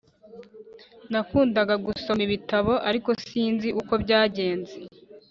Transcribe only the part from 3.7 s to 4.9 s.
uko byagenze